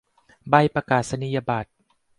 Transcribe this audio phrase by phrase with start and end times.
[0.49, 1.69] ใบประกาศนียบัตร